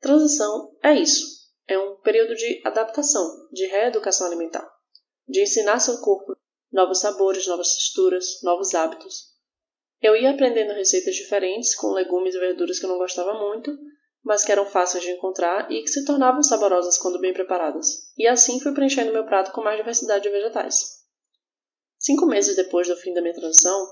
Transição 0.00 0.72
é 0.80 0.94
isso. 0.94 1.26
É 1.66 1.76
um 1.76 1.96
período 1.96 2.36
de 2.36 2.62
adaptação, 2.64 3.48
de 3.50 3.66
reeducação 3.66 4.28
alimentar, 4.28 4.64
de 5.26 5.42
ensinar 5.42 5.80
seu 5.80 6.00
corpo 6.02 6.36
novos 6.70 7.00
sabores, 7.00 7.48
novas 7.48 7.74
texturas, 7.74 8.40
novos 8.44 8.76
hábitos. 8.76 9.24
Eu 10.00 10.14
ia 10.14 10.30
aprendendo 10.30 10.72
receitas 10.72 11.16
diferentes 11.16 11.74
com 11.74 11.88
legumes 11.88 12.32
e 12.36 12.38
verduras 12.38 12.78
que 12.78 12.84
eu 12.84 12.90
não 12.90 12.98
gostava 12.98 13.34
muito, 13.34 13.76
mas 14.22 14.44
que 14.44 14.52
eram 14.52 14.66
fáceis 14.66 15.02
de 15.02 15.10
encontrar 15.10 15.68
e 15.72 15.82
que 15.82 15.88
se 15.88 16.04
tornavam 16.04 16.44
saborosas 16.44 16.96
quando 16.96 17.18
bem 17.18 17.32
preparadas. 17.32 18.12
E 18.16 18.28
assim 18.28 18.60
fui 18.60 18.72
preenchendo 18.72 19.12
meu 19.12 19.26
prato 19.26 19.50
com 19.50 19.64
mais 19.64 19.76
diversidade 19.76 20.22
de 20.22 20.30
vegetais. 20.30 20.95
Cinco 22.06 22.24
meses 22.24 22.54
depois 22.54 22.86
do 22.86 22.94
fim 22.94 23.12
da 23.12 23.20
minha 23.20 23.34
transição, 23.34 23.84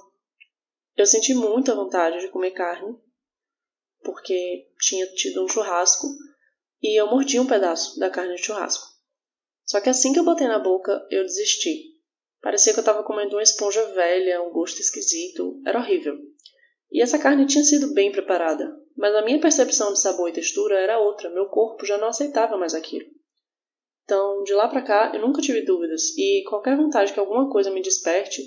eu 0.97 1.04
senti 1.04 1.35
muita 1.35 1.75
vontade 1.75 2.21
de 2.21 2.28
comer 2.28 2.52
carne, 2.52 2.97
porque 4.04 4.68
tinha 4.78 5.04
tido 5.14 5.44
um 5.44 5.49
churrasco 5.49 6.06
e 6.80 6.97
eu 6.97 7.09
mordi 7.09 7.40
um 7.40 7.47
pedaço 7.49 7.99
da 7.99 8.09
carne 8.09 8.37
de 8.37 8.44
churrasco. 8.44 8.87
Só 9.66 9.80
que 9.80 9.90
assim 9.90 10.12
que 10.12 10.21
eu 10.21 10.25
botei 10.25 10.47
na 10.47 10.61
boca, 10.61 11.04
eu 11.11 11.25
desisti. 11.25 11.92
Parecia 12.40 12.73
que 12.73 12.78
eu 12.78 12.83
estava 12.83 13.02
comendo 13.02 13.35
uma 13.35 13.42
esponja 13.42 13.85
velha, 13.94 14.40
um 14.44 14.52
gosto 14.52 14.80
esquisito, 14.80 15.61
era 15.66 15.80
horrível. 15.80 16.16
E 16.92 17.02
essa 17.02 17.18
carne 17.18 17.47
tinha 17.47 17.64
sido 17.64 17.94
bem 17.94 18.12
preparada, 18.12 18.80
mas 18.97 19.12
a 19.12 19.23
minha 19.23 19.40
percepção 19.40 19.92
de 19.92 20.00
sabor 20.00 20.28
e 20.28 20.33
textura 20.33 20.78
era 20.78 21.00
outra, 21.00 21.30
meu 21.30 21.47
corpo 21.47 21.85
já 21.85 21.99
não 21.99 22.06
aceitava 22.06 22.56
mais 22.56 22.75
aquilo. 22.75 23.11
Então, 24.04 24.42
de 24.42 24.52
lá 24.52 24.68
para 24.68 24.82
cá, 24.82 25.12
eu 25.14 25.20
nunca 25.20 25.40
tive 25.40 25.62
dúvidas, 25.62 26.16
e 26.16 26.44
qualquer 26.49 26.76
vontade 26.76 27.12
que 27.12 27.18
alguma 27.18 27.50
coisa 27.50 27.70
me 27.70 27.80
desperte 27.80 28.42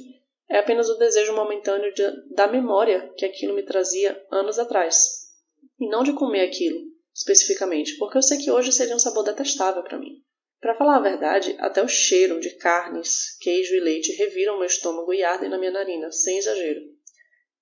é 0.47 0.59
apenas 0.59 0.87
o 0.87 0.97
desejo 0.97 1.35
momentâneo 1.35 1.91
de, 1.93 2.33
da 2.33 2.47
memória 2.47 3.11
que 3.17 3.25
aquilo 3.25 3.55
me 3.55 3.63
trazia 3.63 4.23
anos 4.31 4.59
atrás, 4.59 5.31
e 5.79 5.89
não 5.89 6.03
de 6.03 6.13
comer 6.13 6.41
aquilo, 6.41 6.79
especificamente, 7.13 7.97
porque 7.97 8.17
eu 8.17 8.21
sei 8.21 8.37
que 8.37 8.51
hoje 8.51 8.71
seria 8.71 8.95
um 8.95 8.99
sabor 8.99 9.23
detestável 9.23 9.83
para 9.83 9.97
mim. 9.97 10.23
Para 10.59 10.75
falar 10.75 10.97
a 10.97 11.01
verdade, 11.01 11.55
até 11.59 11.83
o 11.83 11.87
cheiro 11.87 12.39
de 12.39 12.51
carnes, 12.51 13.37
queijo 13.39 13.75
e 13.75 13.79
leite 13.79 14.11
reviram 14.13 14.57
meu 14.57 14.67
estômago 14.67 15.13
e 15.13 15.23
ardem 15.23 15.49
na 15.49 15.57
minha 15.57 15.71
narina, 15.71 16.11
sem 16.11 16.37
exagero. 16.37 16.81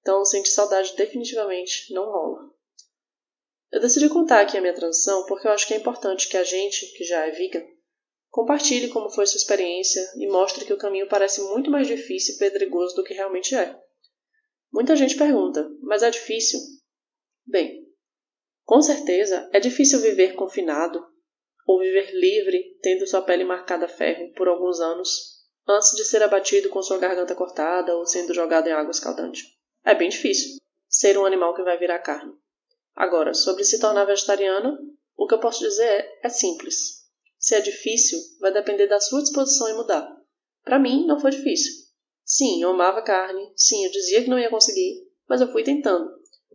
Então, 0.01 0.23
sentir 0.23 0.49
saudade 0.49 0.95
definitivamente 0.95 1.93
não 1.93 2.05
rola. 2.05 2.51
Eu 3.71 3.81
decidi 3.81 4.07
contar 4.07 4.41
aqui 4.41 4.57
a 4.57 4.61
minha 4.61 4.73
transição 4.73 5.25
porque 5.25 5.47
eu 5.47 5.51
acho 5.51 5.67
que 5.67 5.73
é 5.73 5.77
importante 5.77 6.29
que 6.29 6.37
a 6.37 6.43
gente, 6.43 6.85
que 6.93 7.03
já 7.03 7.25
é 7.25 7.31
vegan, 7.31 7.65
compartilhe 8.35 8.89
como 8.89 9.09
foi 9.09 9.25
sua 9.25 9.37
experiência 9.37 10.01
e 10.17 10.27
mostre 10.27 10.65
que 10.65 10.73
o 10.73 10.77
caminho 10.77 11.07
parece 11.07 11.41
muito 11.43 11.71
mais 11.71 11.87
difícil 11.87 12.35
e 12.35 12.37
pedregoso 12.37 12.93
do 12.93 13.01
que 13.01 13.13
realmente 13.13 13.55
é. 13.55 13.79
Muita 14.73 14.93
gente 14.97 15.15
pergunta, 15.15 15.65
mas 15.81 16.03
é 16.03 16.09
difícil? 16.09 16.59
Bem, 17.47 17.87
com 18.65 18.81
certeza, 18.81 19.49
é 19.53 19.59
difícil 19.61 20.01
viver 20.01 20.35
confinado 20.35 21.01
ou 21.65 21.79
viver 21.79 22.11
livre, 22.11 22.77
tendo 22.81 23.07
sua 23.07 23.21
pele 23.21 23.45
marcada 23.45 23.85
a 23.85 23.87
ferro 23.89 24.33
por 24.33 24.49
alguns 24.49 24.81
anos, 24.81 25.07
antes 25.65 25.91
de 25.93 26.03
ser 26.03 26.21
abatido 26.21 26.67
com 26.67 26.83
sua 26.83 26.97
garganta 26.97 27.33
cortada 27.33 27.95
ou 27.95 28.05
sendo 28.05 28.33
jogado 28.33 28.67
em 28.67 28.73
água 28.73 28.91
escaldante. 28.91 29.43
É 29.85 29.95
bem 29.95 30.09
difícil 30.09 30.57
ser 30.89 31.17
um 31.17 31.25
animal 31.25 31.55
que 31.55 31.63
vai 31.63 31.77
virar 31.77 31.99
carne. 31.99 32.33
Agora, 32.93 33.33
sobre 33.33 33.63
se 33.63 33.79
tornar 33.79 34.03
vegetariano, 34.03 34.77
o 35.15 35.25
que 35.25 35.35
eu 35.35 35.39
posso 35.39 35.61
dizer 35.61 35.85
é, 35.85 36.19
é 36.23 36.27
simples. 36.29 37.04
Se 37.45 37.53
é 37.53 37.61
difícil, 37.61 38.17
vai 38.39 38.51
depender 38.51 38.87
da 38.87 38.99
sua 38.99 39.21
disposição 39.21 39.69
em 39.69 39.75
mudar. 39.75 40.19
Para 40.63 40.79
mim, 40.79 41.05
não 41.05 41.19
foi 41.19 41.29
difícil. 41.29 41.73
Sim, 42.23 42.59
eu 42.59 42.71
amava 42.71 43.03
carne, 43.03 43.53
sim, 43.55 43.85
eu 43.85 43.91
dizia 43.91 44.23
que 44.23 44.29
não 44.31 44.39
ia 44.39 44.49
conseguir, 44.49 45.07
mas 45.29 45.41
eu 45.41 45.51
fui 45.51 45.61
tentando. 45.63 46.09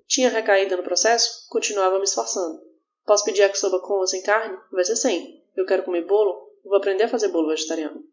Tinha 0.08 0.28
recaída 0.28 0.76
no 0.76 0.82
processo? 0.82 1.46
Continuava 1.48 1.98
me 1.98 2.02
esforçando. 2.02 2.60
Posso 3.06 3.24
pedir 3.24 3.42
yakisoba 3.42 3.78
com 3.78 4.00
ou 4.00 4.06
sem 4.08 4.20
carne? 4.24 4.58
Vai 4.72 4.84
ser 4.84 4.96
sem. 4.96 5.44
Eu 5.54 5.64
quero 5.64 5.84
comer 5.84 6.04
bolo? 6.08 6.50
Vou 6.64 6.76
aprender 6.76 7.04
a 7.04 7.08
fazer 7.08 7.28
bolo 7.28 7.50
vegetariano. 7.50 8.04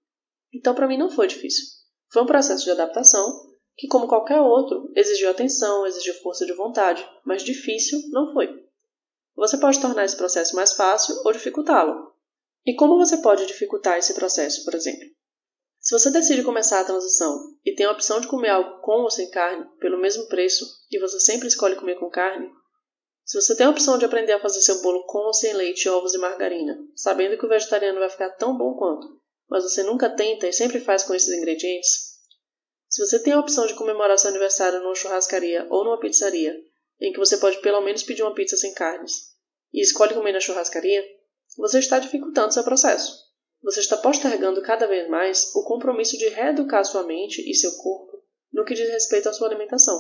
Então, 0.54 0.76
para 0.76 0.88
mim, 0.88 1.00
não 1.00 1.10
foi 1.10 1.26
difícil. 1.26 1.66
Foi 2.14 2.22
um 2.22 2.28
processo 2.28 2.64
de 2.64 2.70
adaptação 2.70 3.56
que, 3.76 3.88
como 3.88 4.08
qualquer 4.08 4.40
outro, 4.40 4.92
exigiu 4.96 5.32
atenção, 5.32 5.88
exigiu 5.88 6.14
força 6.22 6.46
de 6.46 6.54
vontade, 6.54 7.04
mas 7.26 7.42
difícil 7.42 8.00
não 8.12 8.32
foi. 8.34 8.68
Você 9.36 9.58
pode 9.58 9.82
tornar 9.82 10.06
esse 10.06 10.16
processo 10.16 10.56
mais 10.56 10.74
fácil 10.74 11.16
ou 11.26 11.34
dificultá-lo. 11.34 12.16
E 12.68 12.76
como 12.76 12.98
você 12.98 13.18
pode 13.22 13.46
dificultar 13.46 13.98
esse 13.98 14.14
processo, 14.14 14.66
por 14.66 14.76
exemplo? 14.76 15.08
Se 15.80 15.98
você 15.98 16.12
decide 16.12 16.44
começar 16.44 16.82
a 16.82 16.84
transição 16.84 17.56
e 17.64 17.74
tem 17.74 17.86
a 17.86 17.92
opção 17.92 18.20
de 18.20 18.28
comer 18.28 18.50
algo 18.50 18.82
com 18.82 19.04
ou 19.04 19.10
sem 19.10 19.30
carne, 19.32 19.66
pelo 19.80 19.98
mesmo 19.98 20.28
preço, 20.28 20.66
e 20.92 21.00
você 21.00 21.18
sempre 21.22 21.48
escolhe 21.48 21.78
comer 21.78 21.98
com 21.98 22.10
carne, 22.10 22.52
se 23.24 23.40
você 23.40 23.56
tem 23.56 23.66
a 23.66 23.70
opção 23.70 23.98
de 23.98 24.04
aprender 24.04 24.34
a 24.34 24.42
fazer 24.42 24.60
seu 24.60 24.82
bolo 24.82 25.06
com 25.06 25.20
ou 25.20 25.34
sem 25.34 25.54
leite, 25.54 25.88
ovos 25.88 26.14
e 26.14 26.18
margarina, 26.18 26.78
sabendo 26.94 27.38
que 27.38 27.46
o 27.46 27.50
vegetariano 27.50 28.00
vai 28.00 28.10
ficar 28.10 28.32
tão 28.32 28.58
bom 28.58 28.74
quanto, 28.76 29.08
mas 29.50 29.64
você 29.64 29.82
nunca 29.84 30.10
tenta 30.10 30.46
e 30.46 30.52
sempre 30.52 30.82
faz 30.82 31.04
com 31.04 31.16
esses 31.16 31.34
ingredientes, 31.34 32.18
se 32.90 33.06
você 33.06 33.24
tem 33.24 33.32
a 33.32 33.40
opção 33.40 33.66
de 33.66 33.76
comemorar 33.76 34.18
seu 34.18 34.30
aniversário 34.30 34.82
numa 34.82 34.96
churrascaria 34.96 35.66
ou 35.70 35.86
numa 35.86 36.00
pizzaria, 36.00 36.54
em 37.00 37.14
que 37.14 37.20
você 37.20 37.38
pode 37.38 37.62
pelo 37.62 37.80
menos 37.80 38.04
pedir 38.04 38.24
uma 38.24 38.34
pizza 38.34 38.58
sem 38.58 38.74
carnes, 38.74 39.14
e 39.74 39.82
escolhe 39.82 40.14
comer 40.14 40.34
na 40.34 40.42
churrascaria, 40.42 41.02
você 41.58 41.80
está 41.80 42.00
dificultando 42.00 42.54
seu 42.54 42.64
processo. 42.64 43.26
Você 43.64 43.80
está 43.80 43.98
postergando 43.98 44.62
cada 44.62 44.88
vez 44.88 45.10
mais 45.10 45.54
o 45.56 45.64
compromisso 45.64 46.18
de 46.18 46.30
reeducar 46.30 46.86
sua 46.86 47.04
mente 47.04 47.42
e 47.50 47.56
seu 47.56 47.72
corpo 47.78 48.24
no 48.54 48.64
que 48.64 48.76
diz 48.76 48.88
respeito 48.90 49.28
à 49.28 49.34
sua 49.34 49.48
alimentação. 49.48 49.98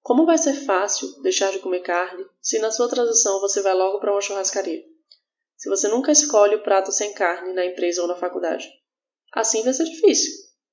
Como 0.00 0.24
vai 0.24 0.38
ser 0.38 0.54
fácil 0.54 1.20
deixar 1.22 1.50
de 1.52 1.58
comer 1.58 1.80
carne 1.80 2.24
se 2.40 2.58
na 2.58 2.70
sua 2.70 2.88
transição 2.88 3.40
você 3.40 3.60
vai 3.60 3.74
logo 3.74 3.98
para 3.98 4.12
uma 4.12 4.20
churrascaria? 4.20 4.82
Se 5.56 5.68
você 5.68 5.88
nunca 5.88 6.10
escolhe 6.10 6.54
o 6.54 6.62
prato 6.62 6.90
sem 6.90 7.12
carne 7.12 7.52
na 7.52 7.66
empresa 7.66 8.00
ou 8.00 8.08
na 8.08 8.16
faculdade? 8.16 8.66
Assim 9.32 9.62
vai 9.62 9.74
ser 9.74 9.84
difícil. 9.84 10.32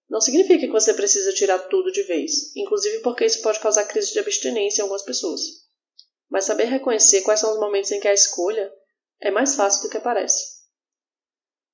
Não 0.10 0.22
significa 0.22 0.66
que 0.66 0.72
você 0.72 0.94
precisa 0.94 1.34
tirar 1.34 1.60
tudo 1.68 1.92
de 1.92 2.04
vez, 2.04 2.56
inclusive 2.56 3.00
porque 3.00 3.25
isso 3.25 3.42
pode 3.42 3.60
causar 3.60 3.86
crise 3.86 4.13
de 4.13 4.20
abstinência 4.20 4.82
em 4.82 4.84
algumas 4.84 5.04
pessoas. 5.04 5.42
Mas 6.30 6.46
saber 6.46 6.66
reconhecer 6.66 7.22
quais 7.22 7.42
são 7.42 7.51
os 7.51 7.60
momentos 7.60 7.92
em 7.92 8.00
que 8.00 8.08
a 8.08 8.13
escolha 8.13 8.72
é 9.21 9.31
mais 9.31 9.55
fácil 9.55 9.83
do 9.83 9.89
que 9.89 10.00
parece. 10.00 10.57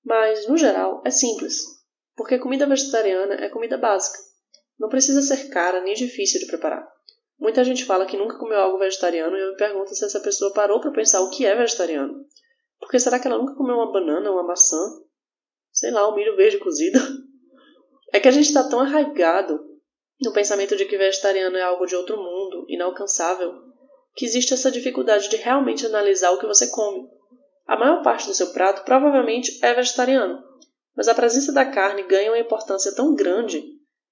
Mas, 0.03 0.47
no 0.47 0.57
geral, 0.57 1.01
é 1.05 1.11
simples, 1.11 1.55
porque 2.15 2.39
comida 2.39 2.65
vegetariana 2.65 3.35
é 3.35 3.49
comida 3.49 3.77
básica. 3.77 4.19
Não 4.77 4.89
precisa 4.89 5.21
ser 5.21 5.49
cara 5.49 5.81
nem 5.81 5.93
difícil 5.93 6.39
de 6.39 6.47
preparar. 6.47 6.87
Muita 7.39 7.63
gente 7.63 7.85
fala 7.85 8.05
que 8.05 8.17
nunca 8.17 8.37
comeu 8.37 8.59
algo 8.59 8.77
vegetariano 8.77 9.35
e 9.35 9.41
eu 9.41 9.51
me 9.51 9.57
pergunto 9.57 9.93
se 9.93 10.05
essa 10.05 10.19
pessoa 10.19 10.53
parou 10.53 10.79
para 10.79 10.91
pensar 10.91 11.21
o 11.21 11.29
que 11.29 11.45
é 11.45 11.55
vegetariano. 11.55 12.25
Porque 12.79 12.99
será 12.99 13.19
que 13.19 13.27
ela 13.27 13.37
nunca 13.37 13.55
comeu 13.55 13.75
uma 13.75 13.91
banana, 13.91 14.31
uma 14.31 14.43
maçã? 14.43 14.77
Sei 15.71 15.91
lá, 15.91 16.07
um 16.09 16.15
milho 16.15 16.35
verde 16.35 16.57
cozido? 16.57 16.99
É 18.11 18.19
que 18.19 18.27
a 18.27 18.31
gente 18.31 18.45
está 18.45 18.63
tão 18.69 18.79
arraigado 18.79 19.59
no 20.21 20.31
pensamento 20.31 20.75
de 20.75 20.85
que 20.85 20.97
vegetariano 20.97 21.57
é 21.57 21.63
algo 21.63 21.85
de 21.85 21.95
outro 21.95 22.15
mundo, 22.15 22.65
inalcançável, 22.69 23.51
que 24.15 24.25
existe 24.25 24.53
essa 24.53 24.69
dificuldade 24.69 25.29
de 25.29 25.35
realmente 25.37 25.85
analisar 25.85 26.31
o 26.31 26.37
que 26.37 26.45
você 26.45 26.67
come. 26.67 27.09
A 27.65 27.77
maior 27.77 28.03
parte 28.03 28.27
do 28.27 28.33
seu 28.33 28.51
prato 28.51 28.83
provavelmente 28.83 29.63
é 29.63 29.73
vegetariano, 29.73 30.43
mas 30.95 31.07
a 31.07 31.15
presença 31.15 31.51
da 31.51 31.65
carne 31.65 32.03
ganha 32.03 32.31
uma 32.31 32.39
importância 32.39 32.93
tão 32.93 33.15
grande 33.15 33.63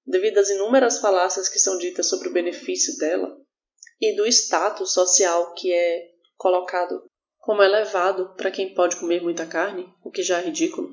devido 0.06 0.38
às 0.38 0.50
inúmeras 0.50 1.00
falácias 1.00 1.48
que 1.48 1.58
são 1.58 1.78
ditas 1.78 2.06
sobre 2.06 2.28
o 2.28 2.32
benefício 2.32 2.96
dela 2.98 3.36
e 4.00 4.16
do 4.16 4.26
status 4.26 4.92
social 4.92 5.54
que 5.54 5.72
é 5.72 6.10
colocado 6.36 7.04
como 7.38 7.62
elevado 7.62 8.34
para 8.36 8.50
quem 8.50 8.74
pode 8.74 8.96
comer 8.96 9.22
muita 9.22 9.46
carne, 9.46 9.92
o 10.02 10.10
que 10.10 10.22
já 10.22 10.38
é 10.38 10.44
ridículo, 10.44 10.90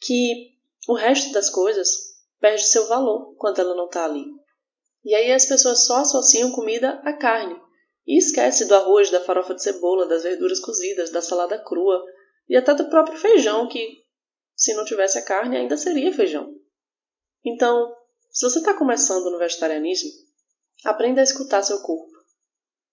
que 0.00 0.52
o 0.88 0.94
resto 0.94 1.32
das 1.32 1.50
coisas 1.50 2.14
perde 2.40 2.64
seu 2.64 2.86
valor 2.86 3.34
quando 3.36 3.60
ela 3.60 3.74
não 3.74 3.86
está 3.86 4.04
ali. 4.04 4.24
E 5.04 5.14
aí 5.14 5.32
as 5.32 5.46
pessoas 5.46 5.84
só 5.84 5.98
associam 5.98 6.52
comida 6.52 7.00
à 7.04 7.12
carne, 7.12 7.60
e 8.06 8.18
esquece 8.18 8.66
do 8.66 8.74
arroz, 8.74 9.10
da 9.10 9.20
farofa 9.20 9.54
de 9.54 9.62
cebola, 9.62 10.06
das 10.06 10.22
verduras 10.22 10.60
cozidas, 10.60 11.10
da 11.10 11.22
salada 11.22 11.58
crua 11.58 12.04
e 12.48 12.56
até 12.56 12.74
do 12.74 12.88
próprio 12.90 13.18
feijão, 13.18 13.68
que 13.68 14.04
se 14.54 14.74
não 14.74 14.84
tivesse 14.84 15.18
a 15.18 15.24
carne 15.24 15.56
ainda 15.56 15.76
seria 15.76 16.12
feijão. 16.12 16.54
Então, 17.44 17.94
se 18.30 18.48
você 18.48 18.58
está 18.58 18.74
começando 18.74 19.30
no 19.30 19.38
vegetarianismo, 19.38 20.10
aprenda 20.84 21.20
a 21.20 21.24
escutar 21.24 21.62
seu 21.62 21.80
corpo. 21.80 22.12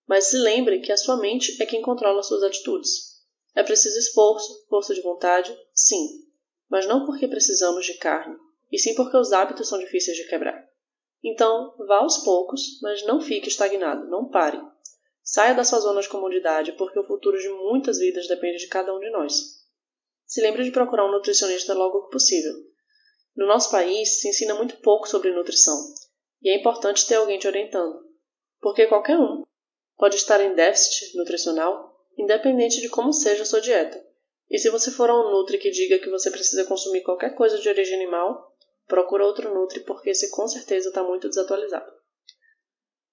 Mas 0.08 0.26
se 0.26 0.38
lembre 0.38 0.82
que 0.82 0.92
a 0.92 0.98
sua 0.98 1.18
mente 1.18 1.62
é 1.62 1.66
quem 1.66 1.82
controla 1.82 2.24
suas 2.24 2.44
atitudes. 2.44 3.12
É 3.56 3.64
preciso 3.64 3.98
esforço, 3.98 4.66
força 4.70 4.94
de 4.94 5.02
vontade, 5.02 5.56
sim, 5.74 6.26
mas 6.70 6.88
não 6.88 7.06
porque 7.06 7.28
precisamos 7.28 7.86
de 7.86 7.96
carne, 7.96 8.38
e 8.72 8.80
sim 8.80 8.96
porque 8.96 9.18
os 9.18 9.34
hábitos 9.34 9.68
são 9.68 9.78
difíceis 9.78 10.16
de 10.16 10.28
quebrar. 10.28 10.66
Então, 11.24 11.76
vá 11.86 11.98
aos 11.98 12.20
poucos, 12.20 12.80
mas 12.82 13.06
não 13.06 13.20
fique 13.20 13.50
estagnado, 13.50 14.10
não 14.10 14.30
pare. 14.30 14.60
Saia 15.24 15.54
da 15.54 15.64
sua 15.64 15.80
zona 15.80 16.02
de 16.02 16.10
comodidade, 16.10 16.74
porque 16.74 17.00
o 17.00 17.06
futuro 17.06 17.38
de 17.38 17.50
muitas 17.50 18.00
vidas 18.00 18.28
depende 18.28 18.58
de 18.58 18.68
cada 18.68 18.94
um 18.94 19.00
de 19.00 19.10
nós. 19.12 19.34
Se 20.26 20.42
lembre 20.42 20.64
de 20.64 20.72
procurar 20.72 21.06
um 21.06 21.12
nutricionista 21.12 21.74
logo 21.74 22.06
que 22.06 22.12
possível. 22.12 22.54
No 23.36 23.48
nosso 23.48 23.72
país, 23.72 24.20
se 24.20 24.30
ensina 24.30 24.56
muito 24.56 24.78
pouco 24.78 25.08
sobre 25.08 25.32
nutrição, 25.32 25.78
E 26.42 26.50
é 26.50 26.60
importante 26.60 27.06
ter 27.06 27.16
alguém 27.16 27.38
te 27.38 27.48
orientando, 27.48 28.04
porque 28.60 28.88
qualquer 28.88 29.18
um 29.18 29.44
pode 29.96 30.16
estar 30.16 30.42
em 30.42 30.56
déficit 30.56 31.16
nutricional, 31.16 31.96
independente 32.18 32.82
de 32.82 32.90
como 32.90 33.14
seja 33.14 33.44
a 33.44 33.46
sua 33.46 33.62
dieta. 33.62 34.04
E 34.50 34.58
se 34.58 34.70
você 34.70 34.92
for 34.92 35.10
a 35.10 35.16
um 35.16 35.32
Nutri 35.32 35.60
que 35.60 35.70
diga 35.70 36.00
que 36.00 36.10
você 36.10 36.32
precisa 36.32 36.66
consumir 36.66 37.04
qualquer 37.04 37.36
coisa 37.36 37.58
de 37.60 37.70
origem 37.70 37.96
animal, 37.96 38.54
procura 38.88 39.26
outro 39.26 39.54
Nutri 39.54 39.82
porque 39.82 40.10
esse 40.10 40.32
com 40.32 40.48
certeza 40.48 40.90
está 40.90 41.04
muito 41.04 41.30
desatualizado. 41.30 41.90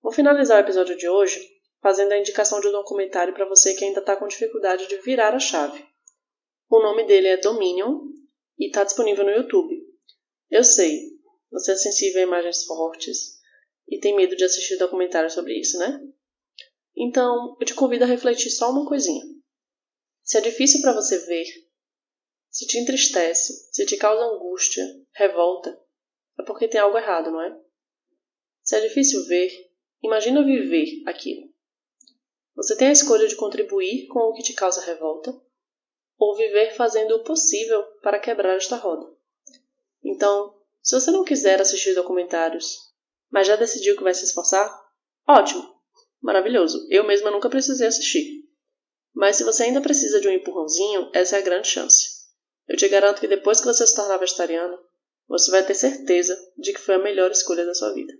Vou 0.02 0.12
finalizar 0.12 0.56
o 0.56 0.64
episódio 0.64 0.96
de 0.96 1.08
hoje 1.08 1.57
fazendo 1.80 2.12
a 2.12 2.18
indicação 2.18 2.60
de 2.60 2.68
um 2.68 2.72
documentário 2.72 3.34
para 3.34 3.48
você 3.48 3.74
que 3.74 3.84
ainda 3.84 4.00
está 4.00 4.16
com 4.16 4.26
dificuldade 4.26 4.86
de 4.88 4.96
virar 4.98 5.34
a 5.34 5.40
chave. 5.40 5.86
O 6.68 6.80
nome 6.80 7.04
dele 7.04 7.28
é 7.28 7.36
Dominion 7.36 8.00
e 8.58 8.66
está 8.66 8.84
disponível 8.84 9.24
no 9.24 9.30
YouTube. 9.30 9.74
Eu 10.50 10.64
sei, 10.64 11.18
você 11.50 11.72
é 11.72 11.76
sensível 11.76 12.20
a 12.20 12.26
imagens 12.26 12.64
fortes 12.64 13.38
e 13.88 13.98
tem 13.98 14.14
medo 14.14 14.36
de 14.36 14.44
assistir 14.44 14.76
documentários 14.76 15.32
sobre 15.32 15.58
isso, 15.58 15.78
né? 15.78 16.00
Então, 16.96 17.56
eu 17.60 17.66
te 17.66 17.74
convido 17.74 18.04
a 18.04 18.08
refletir 18.08 18.50
só 18.50 18.70
uma 18.70 18.86
coisinha. 18.86 19.24
Se 20.22 20.36
é 20.36 20.40
difícil 20.40 20.82
para 20.82 20.92
você 20.92 21.18
ver, 21.26 21.46
se 22.50 22.66
te 22.66 22.78
entristece, 22.78 23.68
se 23.72 23.86
te 23.86 23.96
causa 23.96 24.24
angústia, 24.24 24.84
revolta, 25.14 25.80
é 26.38 26.42
porque 26.42 26.68
tem 26.68 26.80
algo 26.80 26.98
errado, 26.98 27.30
não 27.30 27.40
é? 27.40 27.58
Se 28.62 28.76
é 28.76 28.80
difícil 28.80 29.24
ver, 29.26 29.50
imagina 30.02 30.44
viver 30.44 31.02
aquilo. 31.06 31.48
Você 32.58 32.76
tem 32.76 32.88
a 32.88 32.92
escolha 32.92 33.28
de 33.28 33.36
contribuir 33.36 34.08
com 34.08 34.18
o 34.18 34.34
que 34.34 34.42
te 34.42 34.52
causa 34.52 34.80
revolta 34.80 35.32
ou 36.18 36.34
viver 36.34 36.74
fazendo 36.74 37.14
o 37.14 37.22
possível 37.22 37.84
para 38.02 38.18
quebrar 38.18 38.56
esta 38.56 38.74
roda. 38.74 39.08
Então, 40.02 40.60
se 40.82 40.98
você 40.98 41.12
não 41.12 41.22
quiser 41.22 41.60
assistir 41.60 41.94
documentários, 41.94 42.78
mas 43.30 43.46
já 43.46 43.54
decidiu 43.54 43.96
que 43.96 44.02
vai 44.02 44.12
se 44.12 44.24
esforçar, 44.24 44.68
ótimo, 45.28 45.72
maravilhoso. 46.20 46.84
Eu 46.90 47.04
mesma 47.04 47.30
nunca 47.30 47.48
precisei 47.48 47.86
assistir. 47.86 48.42
Mas 49.14 49.36
se 49.36 49.44
você 49.44 49.62
ainda 49.62 49.80
precisa 49.80 50.20
de 50.20 50.26
um 50.26 50.32
empurrãozinho, 50.32 51.12
essa 51.14 51.36
é 51.36 51.38
a 51.38 51.42
grande 51.42 51.68
chance. 51.68 52.08
Eu 52.66 52.76
te 52.76 52.88
garanto 52.88 53.20
que 53.20 53.28
depois 53.28 53.60
que 53.60 53.66
você 53.66 53.86
se 53.86 53.94
tornar 53.94 54.16
vegetariano, 54.16 54.76
você 55.28 55.52
vai 55.52 55.64
ter 55.64 55.76
certeza 55.76 56.36
de 56.56 56.72
que 56.72 56.80
foi 56.80 56.96
a 56.96 56.98
melhor 56.98 57.30
escolha 57.30 57.64
da 57.64 57.74
sua 57.74 57.94
vida. 57.94 58.12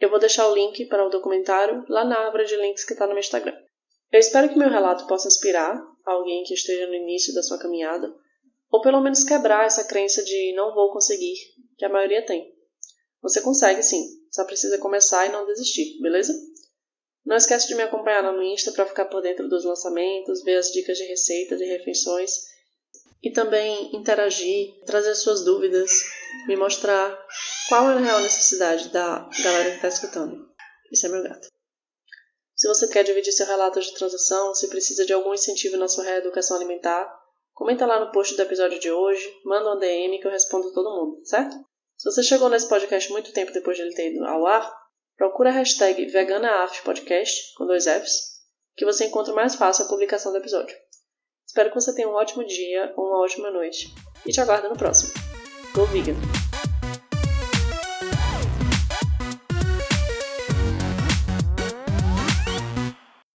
Eu 0.00 0.10
vou 0.10 0.18
deixar 0.18 0.48
o 0.48 0.54
link 0.54 0.86
para 0.86 1.06
o 1.06 1.10
documentário 1.10 1.84
lá 1.88 2.04
na 2.04 2.18
árvore 2.18 2.44
de 2.44 2.56
links 2.56 2.84
que 2.84 2.92
está 2.92 3.06
no 3.06 3.12
meu 3.12 3.20
Instagram. 3.20 3.56
Eu 4.12 4.20
espero 4.20 4.48
que 4.48 4.58
meu 4.58 4.70
relato 4.70 5.06
possa 5.06 5.28
inspirar 5.28 5.82
alguém 6.04 6.44
que 6.44 6.54
esteja 6.54 6.86
no 6.86 6.94
início 6.94 7.34
da 7.34 7.42
sua 7.42 7.58
caminhada, 7.58 8.14
ou 8.70 8.80
pelo 8.80 9.00
menos 9.00 9.24
quebrar 9.24 9.66
essa 9.66 9.84
crença 9.84 10.24
de 10.24 10.54
não 10.54 10.74
vou 10.74 10.92
conseguir, 10.92 11.34
que 11.76 11.84
a 11.84 11.88
maioria 11.88 12.24
tem. 12.24 12.54
Você 13.20 13.40
consegue 13.40 13.82
sim, 13.82 14.02
só 14.30 14.44
precisa 14.44 14.78
começar 14.78 15.26
e 15.26 15.32
não 15.32 15.46
desistir, 15.46 16.00
beleza? 16.00 16.32
Não 17.24 17.36
esquece 17.36 17.68
de 17.68 17.74
me 17.74 17.82
acompanhar 17.82 18.22
lá 18.22 18.32
no 18.32 18.42
Insta 18.42 18.72
para 18.72 18.86
ficar 18.86 19.06
por 19.06 19.20
dentro 19.20 19.48
dos 19.48 19.64
lançamentos, 19.64 20.42
ver 20.44 20.56
as 20.56 20.70
dicas 20.70 20.96
de 20.96 21.04
receitas 21.04 21.60
e 21.60 21.64
refeições 21.64 22.30
e 23.22 23.32
também 23.32 23.94
interagir, 23.96 24.80
trazer 24.86 25.14
suas 25.14 25.44
dúvidas, 25.44 26.04
me 26.46 26.56
mostrar 26.56 27.18
qual 27.68 27.90
é 27.90 27.94
a 27.94 27.98
real 27.98 28.20
necessidade 28.20 28.88
da 28.90 29.28
galera 29.42 29.70
que 29.70 29.76
está 29.76 29.88
escutando. 29.88 30.48
Esse 30.92 31.06
é 31.06 31.08
meu 31.08 31.22
gato. 31.22 31.48
Se 32.56 32.66
você 32.66 32.88
quer 32.88 33.04
dividir 33.04 33.32
seu 33.32 33.46
relato 33.46 33.80
de 33.80 33.94
transição, 33.94 34.54
se 34.54 34.68
precisa 34.68 35.04
de 35.04 35.12
algum 35.12 35.32
incentivo 35.32 35.76
na 35.76 35.88
sua 35.88 36.04
reeducação 36.04 36.56
alimentar, 36.56 37.08
comenta 37.52 37.86
lá 37.86 38.00
no 38.00 38.10
post 38.10 38.34
do 38.36 38.42
episódio 38.42 38.80
de 38.80 38.90
hoje, 38.90 39.24
manda 39.44 39.74
um 39.74 39.78
DM 39.78 40.18
que 40.20 40.26
eu 40.26 40.30
respondo 40.30 40.72
todo 40.72 40.96
mundo, 40.96 41.20
certo? 41.24 41.56
Se 41.96 42.10
você 42.10 42.22
chegou 42.22 42.48
nesse 42.48 42.68
podcast 42.68 43.10
muito 43.10 43.32
tempo 43.32 43.52
depois 43.52 43.76
de 43.76 43.82
ele 43.82 43.94
ter 43.94 44.12
ido 44.12 44.24
ao 44.24 44.46
ar, 44.46 44.72
procura 45.16 45.50
a 45.50 45.52
hashtag 45.52 46.06
VeganaAftPodcast, 46.06 47.54
com 47.56 47.66
dois 47.66 47.84
Fs, 47.84 48.38
que 48.76 48.84
você 48.84 49.06
encontra 49.06 49.34
mais 49.34 49.56
fácil 49.56 49.84
a 49.84 49.88
publicação 49.88 50.32
do 50.32 50.38
episódio. 50.38 50.76
Espero 51.58 51.70
que 51.70 51.80
você 51.80 51.92
tenha 51.92 52.08
um 52.08 52.14
ótimo 52.14 52.46
dia 52.46 52.92
ou 52.96 53.08
uma 53.08 53.18
ótima 53.18 53.50
noite, 53.50 53.92
e 54.24 54.30
te 54.30 54.40
aguardo 54.40 54.68
no 54.68 54.76
próximo. 54.76 55.12
Go 55.74 55.86
Vegan! 55.86 56.14